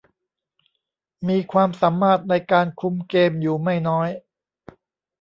[1.27, 4.09] มีความสามารถในการคุมเกมอยู่ไม่น้อย